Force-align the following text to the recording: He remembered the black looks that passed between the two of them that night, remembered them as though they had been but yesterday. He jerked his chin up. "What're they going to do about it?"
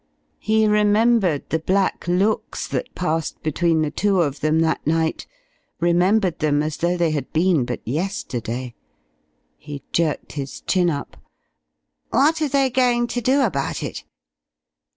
He 0.39 0.65
remembered 0.67 1.47
the 1.51 1.59
black 1.59 2.07
looks 2.07 2.67
that 2.67 2.95
passed 2.95 3.43
between 3.43 3.83
the 3.83 3.91
two 3.91 4.21
of 4.21 4.39
them 4.39 4.61
that 4.61 4.87
night, 4.87 5.27
remembered 5.79 6.39
them 6.39 6.63
as 6.63 6.77
though 6.77 6.97
they 6.97 7.11
had 7.11 7.31
been 7.33 7.65
but 7.65 7.87
yesterday. 7.87 8.73
He 9.59 9.83
jerked 9.91 10.31
his 10.31 10.61
chin 10.61 10.89
up. 10.89 11.17
"What're 12.09 12.47
they 12.49 12.71
going 12.71 13.05
to 13.13 13.21
do 13.21 13.41
about 13.41 13.83
it?" 13.83 14.03